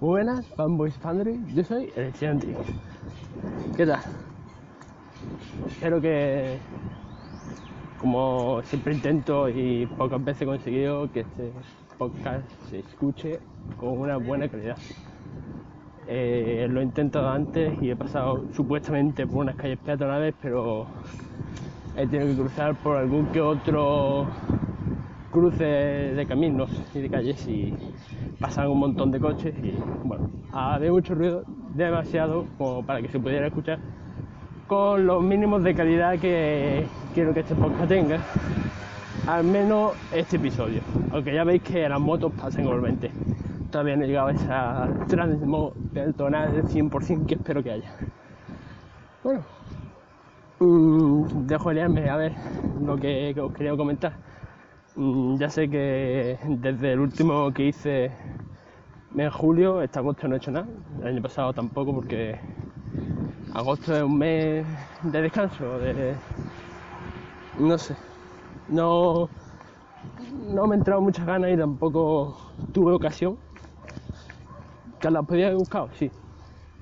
[0.00, 2.54] Buenas, fanboys Fandry, yo soy el estudiante.
[3.76, 4.00] ¿Qué tal?
[5.70, 6.58] Espero que,
[8.00, 11.50] como siempre intento y pocas veces he conseguido, que este
[11.96, 13.40] podcast se escuche
[13.78, 14.76] con una buena calidad.
[16.08, 20.86] Eh, lo he intentado antes y he pasado supuestamente por unas calles peatonales, pero
[21.96, 24.26] he tenido que cruzar por algún que otro
[25.32, 27.72] cruce de caminos y de calles y
[28.46, 29.74] pasan un montón de coches y
[30.04, 31.42] bueno, había mucho ruido,
[31.74, 33.80] demasiado como para que se pudiera escuchar
[34.68, 38.20] con los mínimos de calidad que quiero que este podcast tenga,
[39.26, 43.10] al menos este episodio, aunque ya veis que las motos pasan igualmente.
[43.72, 47.96] Todavía no he llegado a esa transmo peatonal del 100% que espero que haya.
[49.24, 49.40] Bueno,
[50.60, 52.32] mm, dejo de liarme a ver
[52.80, 54.12] lo que, que os quería comentar.
[54.96, 58.10] Mm, ya sé que desde el último que hice
[59.24, 60.66] en julio, este agosto no he hecho nada,
[61.00, 62.38] el año pasado tampoco porque
[63.54, 64.66] agosto es un mes
[65.02, 66.14] de descanso, de
[67.58, 67.96] no sé,
[68.68, 69.28] no,
[70.52, 72.36] no me he entrado muchas ganas y tampoco
[72.72, 73.38] tuve ocasión.
[75.00, 76.10] Que las podía haber buscado, sí,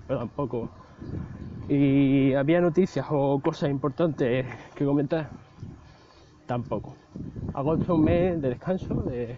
[0.06, 0.69] pero tampoco.
[1.69, 5.28] Y había noticias o cosas importantes que comentar,
[6.46, 6.94] tampoco.
[7.54, 9.36] Agosto es un mes de descanso, de...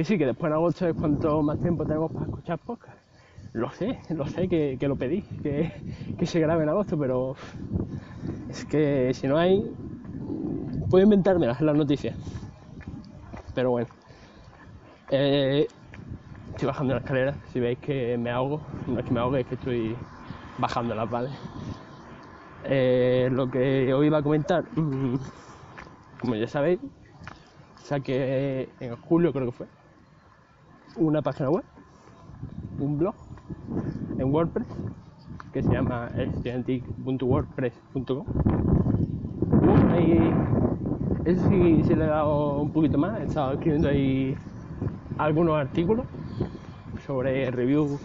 [0.00, 2.96] que sí, que después en agosto es cuanto más tiempo tenemos para escuchar podcast.
[3.52, 5.70] Lo sé, lo sé que, que lo pedí, que,
[6.18, 7.36] que, se grabe en agosto, pero
[8.48, 9.62] es que si no hay,
[10.88, 12.16] puedo inventarme las, las noticias.
[13.54, 13.88] Pero bueno,
[15.10, 15.66] eh,
[16.52, 19.46] estoy bajando la escalera, si veis que me ahogo, no es que me ahogue, es
[19.48, 19.94] que estoy
[20.56, 21.28] bajando las ¿vale?
[22.64, 24.64] Eh, lo que hoy iba a comentar,
[26.20, 26.80] como ya sabéis,
[27.82, 29.79] saqué en julio creo que fue
[30.96, 31.64] una página web,
[32.80, 33.14] un blog
[34.18, 34.66] en WordPress
[35.52, 38.24] que se llama estudiantic.wordpress.com
[39.98, 44.36] y eso sí, sí le he dado un poquito más, he estado escribiendo ahí
[45.18, 46.06] algunos artículos
[47.06, 48.00] sobre reviews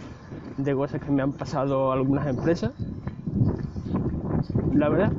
[0.58, 2.72] de cosas que me han pasado algunas empresas.
[4.74, 5.10] La verdad,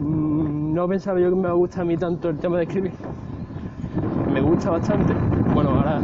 [0.00, 2.92] mmm, no pensaba yo que me gusta a mí tanto el tema de escribir.
[4.32, 5.12] Me gusta bastante.
[5.54, 6.00] Bueno, ahora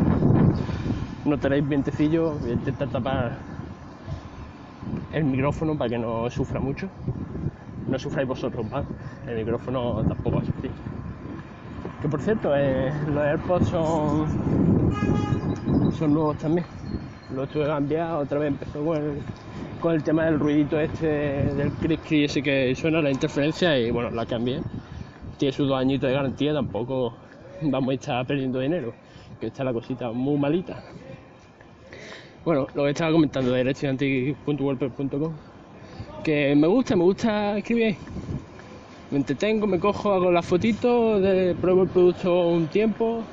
[1.26, 3.32] no tenéis vientecillo, voy a intentar tapar
[5.12, 6.88] el micrófono para que no sufra mucho.
[7.88, 8.84] No sufráis vosotros más,
[9.26, 10.70] el micrófono tampoco va a sufrir.
[12.00, 14.26] Que por cierto, eh, los AirPods son,
[15.92, 16.66] son nuevos también.
[17.34, 19.18] Los tuve cambiado, otra vez empezó con el,
[19.80, 21.06] con el tema del ruidito este,
[21.54, 24.60] del cric cric ese que suena, la interferencia, y bueno, la cambié.
[25.38, 27.14] Tiene sus dos añitos de garantía, tampoco
[27.62, 28.92] vamos a estar perdiendo dinero,
[29.40, 30.82] que está la cosita muy malita.
[32.46, 35.32] Bueno, lo que estaba comentando de estudiantic.wordpress.com,
[36.22, 37.96] que me gusta, me gusta escribir.
[39.10, 41.20] Me entretengo, me cojo, hago las fotitos,
[41.60, 43.24] pruebo el producto un tiempo,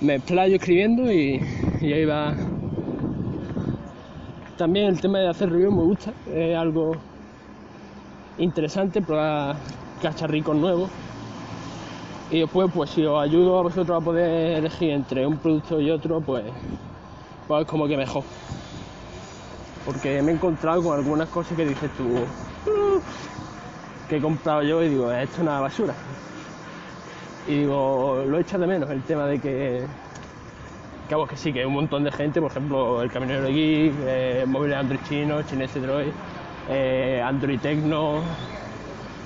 [0.00, 1.40] me explayo escribiendo y,
[1.80, 2.34] ahí va.
[4.58, 6.96] También el tema de hacer review me gusta, es algo
[8.38, 9.54] interesante, probar
[10.02, 10.90] cacharricos nuevos.
[12.32, 15.88] Y después, pues si os ayudo a vosotros a poder elegir entre un producto y
[15.88, 16.42] otro, pues,
[17.50, 18.22] pues como que mejor.
[19.84, 22.24] Porque me he encontrado con algunas cosas que dices tú,
[24.08, 25.92] que he comprado yo y digo, esto es una basura.
[27.48, 29.84] Y digo, lo echa de menos el tema de que,
[31.08, 33.52] que, vamos, que sí, que hay un montón de gente, por ejemplo, el camionero de
[33.52, 36.12] Geek, eh, móviles Android chino, Chinese Droid,
[36.68, 38.20] eh, Android Tecno,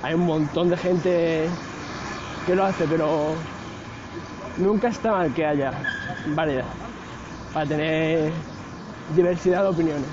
[0.02, 1.46] hay un montón de gente
[2.46, 3.34] que lo hace, pero
[4.56, 5.74] nunca está mal que haya
[6.28, 6.83] variedad
[7.54, 8.32] para tener
[9.14, 10.08] diversidad de opiniones.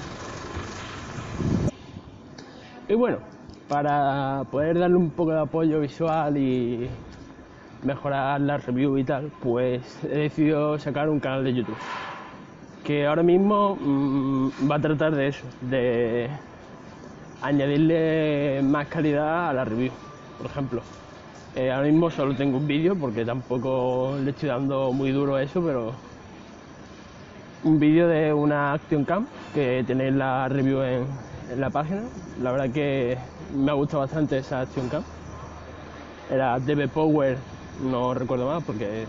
[2.88, 3.18] Y bueno,
[3.68, 6.88] para poder darle un poco de apoyo visual y
[7.84, 11.78] mejorar la review y tal, pues he decidido sacar un canal de YouTube
[12.84, 16.30] que ahora mismo mmm, va a tratar de eso, de
[17.42, 19.92] añadirle más calidad a la review,
[20.38, 20.82] por ejemplo.
[21.56, 25.62] Eh, ahora mismo solo tengo un vídeo porque tampoco le estoy dando muy duro eso,
[25.64, 26.11] pero
[27.64, 31.06] un vídeo de una Action Cam que tenéis la review en,
[31.58, 32.02] la página.
[32.42, 33.18] La verdad que
[33.56, 35.04] me ha gustado bastante esa Action Cam.
[36.30, 37.38] Era DB Power,
[37.84, 39.06] no recuerdo más porque.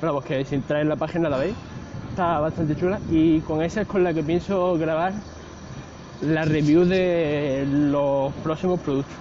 [0.00, 1.54] Bueno, pues que si entráis en la página la veis.
[2.10, 5.12] Está bastante chula y con esa es con la que pienso grabar
[6.22, 9.14] la review de los próximos productos.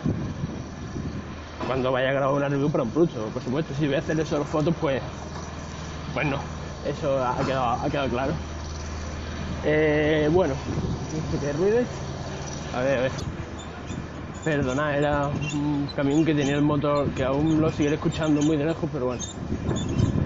[1.67, 3.73] Cuando vaya a grabar una review para un producto, por supuesto.
[3.75, 5.01] Si voy a hacerle solo fotos, pues.
[6.13, 6.58] Pues no.
[6.85, 8.33] Eso ha quedado, ha quedado claro.
[9.65, 10.53] Eh, bueno,
[11.41, 11.79] ¿qué ruido?
[12.75, 13.11] A ver, a ver.
[14.43, 18.65] Perdona, era un camión que tenía el motor, que aún lo seguiré escuchando muy de
[18.65, 19.21] lejos, pero bueno,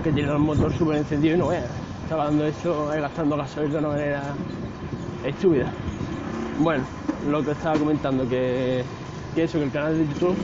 [0.04, 1.66] que tenía el motor súper encendido y no veas.
[2.04, 4.22] Estaba dando eso, eh, gastando gasoil de una manera
[5.26, 5.66] estúpida.
[6.60, 6.84] Bueno,
[7.28, 8.84] lo que estaba comentando, que,
[9.34, 10.38] que eso, que el canal de YouTube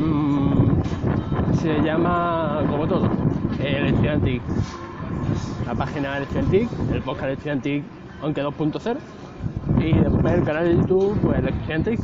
[0.00, 0.72] mmm,
[1.62, 3.08] se llama como todo,
[3.60, 4.42] el estudiantic.
[5.68, 7.84] La página del estudiantic, el podcast del estudiantic,
[8.22, 8.96] aunque 2.0
[9.78, 12.00] y después el canal de YouTube, pues el estudiantic.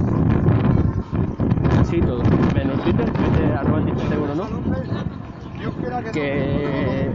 [1.80, 2.22] Así todo,
[2.54, 3.10] menos Twitter,
[3.58, 4.48] arroba seguro no.
[6.12, 7.10] Que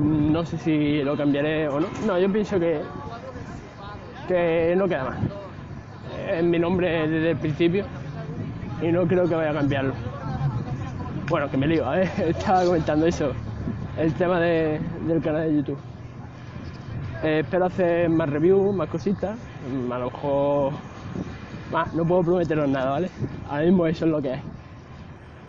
[0.00, 1.88] no sé si lo cambiaré o no.
[2.06, 2.80] No, yo pienso que,
[4.26, 5.18] que no queda más.
[6.30, 7.84] Es mi nombre desde el principio
[8.80, 9.92] y no creo que vaya a cambiarlo.
[11.28, 12.10] Bueno, que me lío, ¿eh?
[12.28, 13.34] estaba comentando eso,
[13.98, 15.78] el tema de, del canal de YouTube.
[17.24, 19.36] Eh, espero hacer más reviews, más cositas,
[19.90, 20.72] a lo mejor
[21.94, 23.10] no puedo prometeros nada, ¿vale?
[23.50, 24.40] Ahora mismo eso es lo que es.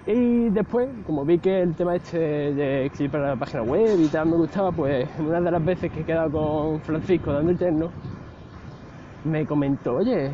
[0.08, 4.08] Y después, como vi que el tema este de escribir para la página web y
[4.08, 7.52] tal me gustaba, pues en una de las veces que he quedado con Francisco dando
[7.52, 7.92] el terno,
[9.24, 10.32] me comentó, oye,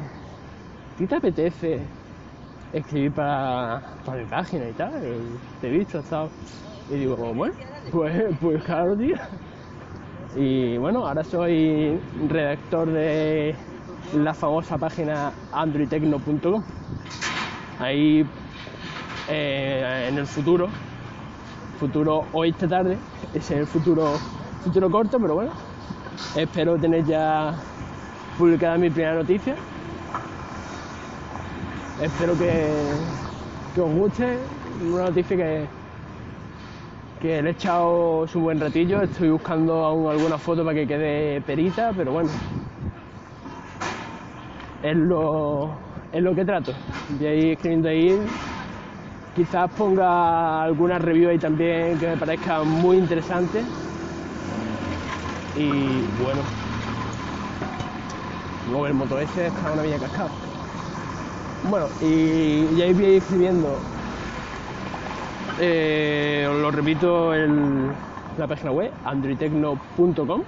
[0.97, 1.81] ¿qué te apetece
[2.71, 4.93] escribir para, para mi página y tal?
[5.59, 6.29] Te he visto, estado.
[6.89, 7.55] Y digo, bueno,
[7.91, 9.15] pues, pues claro, tío.
[10.35, 11.97] Y bueno, ahora soy
[12.27, 13.55] redactor de
[14.13, 16.63] la famosa página androidtecno.com.
[17.79, 18.25] Ahí
[19.29, 20.69] eh, en el futuro,
[21.79, 22.97] futuro hoy esta tarde,
[23.33, 24.19] es el futuro,
[24.63, 25.51] futuro corto, pero bueno,
[26.35, 27.55] espero tener ya
[28.37, 29.55] publicada mi primera noticia.
[32.01, 32.67] Espero que,
[33.73, 34.37] que os guste,
[34.81, 35.67] una noticia que,
[37.25, 41.91] le he echado su buen ratillo, estoy buscando aún alguna foto para que quede perita,
[41.95, 42.29] pero bueno,
[44.83, 46.73] es lo, que trato.
[47.19, 48.19] De ahí escribiendo ahí,
[49.35, 53.63] quizás ponga alguna review ahí también que me parezca muy interesante.
[55.57, 55.69] Y
[56.21, 56.41] bueno,
[58.69, 60.29] luego el moto ese está una villa cascada.
[61.69, 63.94] Bueno, y, y ahí voy escribiendo
[65.59, 67.91] eh, os lo repito en
[68.37, 70.43] la página web, androidtecno.com.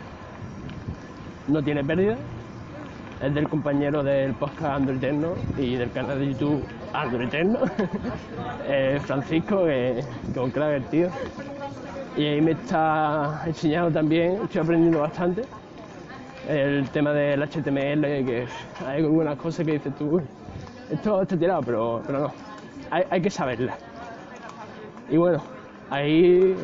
[1.47, 2.17] No tiene pérdida.
[3.21, 6.63] Es del compañero del podcast Android Tecno y del canal de YouTube
[6.93, 7.59] Android Tecno,
[8.67, 10.03] eh, Francisco, que,
[10.53, 11.09] crack el tío.
[12.15, 15.43] Y ahí me está enseñando también, estoy aprendiendo bastante,
[16.47, 18.47] el tema del HTML, que
[18.85, 20.21] hay algunas cosas que dices tú,
[20.91, 22.33] esto está tirado, pero, pero no,
[22.91, 23.77] hay, hay que saberlas.
[25.09, 25.41] Y bueno,
[25.89, 26.55] ahí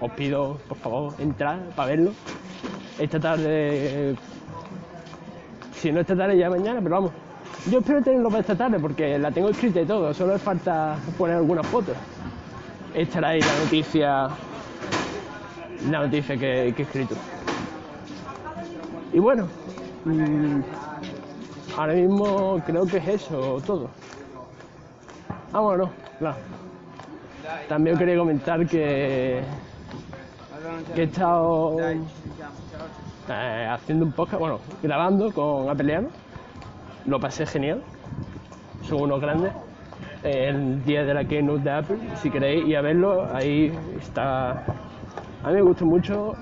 [0.00, 2.12] os pido, por favor, entrar para verlo.
[2.98, 4.14] Esta tarde,
[5.74, 7.12] si no esta tarde, ya mañana, pero vamos.
[7.70, 10.96] Yo espero tenerlo para esta tarde porque la tengo escrita y todo, solo es falta
[11.18, 11.94] poner algunas fotos.
[12.94, 14.28] Estará ahí la noticia,
[15.90, 17.14] la noticia que, que he escrito.
[19.12, 19.46] Y bueno,
[20.04, 20.60] mmm,
[21.76, 23.88] ahora mismo creo que es eso todo.
[25.52, 26.36] Ah, bueno, no, claro.
[27.68, 29.40] También quería comentar que,
[30.96, 36.08] he estado eh, haciendo un podcast, bueno, grabando con Apeleano.
[37.06, 37.82] Lo pasé genial.
[38.82, 39.52] Son unos grandes.
[40.22, 44.50] El día de la keynote de Apple, si queréis ir a verlo, ahí está.
[45.42, 46.34] A mí me gustó mucho.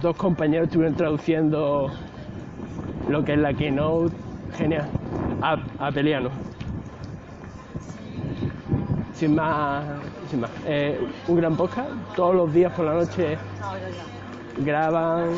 [0.00, 1.90] Dos compañeros estuvieron traduciendo
[3.08, 4.14] lo que es la keynote.
[4.56, 4.88] Genial.
[5.80, 6.30] Apeliano
[9.14, 9.84] sin más,
[10.30, 10.50] sin más.
[10.66, 13.38] Eh, un gran podcast, todos los días por la noche
[14.58, 15.30] graban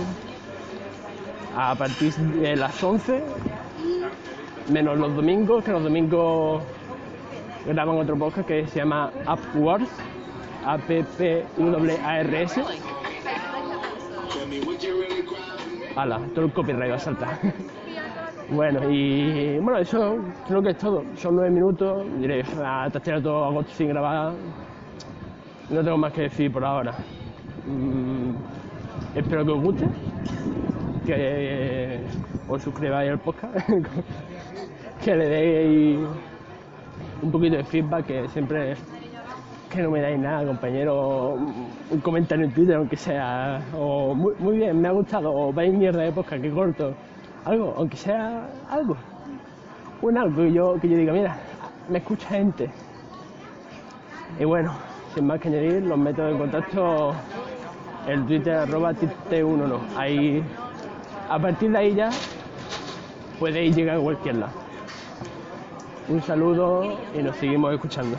[1.57, 3.23] a partir de las 11,
[4.71, 6.63] menos los domingos, que los domingos
[7.67, 9.91] graban otro podcast que se llama Upwards,
[10.65, 12.63] A-P-P-W-A-R-S.
[15.97, 17.39] Hala, todo el copyright va a saltar.
[18.51, 21.03] Bueno, y bueno, eso creo que es todo.
[21.15, 22.07] Son nueve minutos.
[22.19, 24.35] Diré, ah, te has todo agosto sin grabar.
[25.71, 26.93] No tengo más que decir por ahora.
[27.67, 28.35] Mm,
[29.17, 29.87] espero que os guste.
[31.07, 32.01] que
[32.49, 33.55] os suscribáis al podcast,
[35.05, 35.99] que le deis
[37.23, 38.75] un poquito de feedback, que siempre
[39.71, 41.35] que no me dais nada, compañero,
[41.91, 45.73] un comentario en Twitter, aunque sea, o muy, muy bien, me ha gustado, o veis
[45.75, 46.95] mierda de podcast, que corto,
[47.47, 48.97] algo, aunque sea algo,
[50.03, 51.37] un algo que yo, que yo diga, mira,
[51.89, 52.69] me escucha gente.
[54.39, 54.73] Y bueno,
[55.15, 57.15] sin más que añadir, los métodos de contacto,
[58.09, 60.43] el Twitter arroba t1 no, ahí,
[61.31, 62.11] a partir de ahí ya
[63.39, 64.53] podéis llegar a cualquier lado.
[66.09, 68.17] Un saludo y nos seguimos escuchando.